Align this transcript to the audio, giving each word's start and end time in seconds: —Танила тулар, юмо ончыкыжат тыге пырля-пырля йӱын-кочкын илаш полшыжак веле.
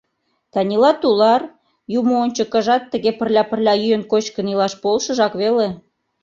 —Танила 0.53 0.91
тулар, 1.01 1.41
юмо 1.97 2.13
ончыкыжат 2.23 2.83
тыге 2.91 3.11
пырля-пырля 3.19 3.73
йӱын-кочкын 3.83 4.45
илаш 4.53 4.73
полшыжак 4.83 5.33
веле. 5.41 5.67